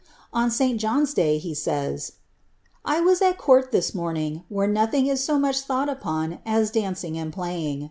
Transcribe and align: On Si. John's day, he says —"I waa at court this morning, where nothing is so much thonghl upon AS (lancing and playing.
On 0.33 0.49
Si. 0.49 0.75
John's 0.75 1.13
day, 1.13 1.37
he 1.37 1.53
says 1.53 2.13
—"I 2.97 3.01
waa 3.01 3.13
at 3.21 3.37
court 3.37 3.71
this 3.71 3.93
morning, 3.93 4.43
where 4.49 4.65
nothing 4.67 5.05
is 5.05 5.23
so 5.23 5.37
much 5.37 5.67
thonghl 5.67 5.91
upon 5.91 6.39
AS 6.43 6.71
(lancing 6.73 7.19
and 7.19 7.31
playing. 7.31 7.79